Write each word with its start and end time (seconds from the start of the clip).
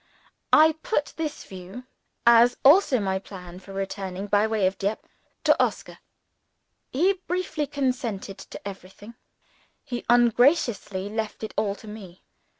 I 0.51 0.71
put 0.81 1.13
this 1.15 1.43
view 1.43 1.83
(as 2.25 2.57
also 2.65 2.99
my 2.99 3.19
plan 3.19 3.59
for 3.59 3.71
returning 3.71 4.25
by 4.25 4.47
way 4.47 4.65
of 4.65 4.79
Dieppe) 4.79 5.07
to 5.43 5.63
Oscar. 5.63 5.99
He 6.91 7.13
briefly 7.27 7.67
consented 7.67 8.39
to 8.39 8.67
everything 8.67 9.13
he 9.83 10.03
ungraciously 10.09 11.07
left 11.07 11.43
it 11.43 11.53
all 11.55 11.75
to 11.75 11.87
me. 11.87 12.23